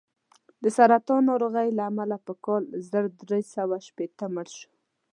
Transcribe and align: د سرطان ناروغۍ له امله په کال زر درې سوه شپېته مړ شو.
د 0.63 0.65
سرطان 0.77 1.21
ناروغۍ 1.29 1.67
له 1.77 1.83
امله 1.89 2.17
په 2.25 2.33
کال 2.45 2.63
زر 2.89 3.05
درې 3.21 3.41
سوه 3.55 3.75
شپېته 3.87 4.25
مړ 4.33 4.47
شو. 4.57 4.71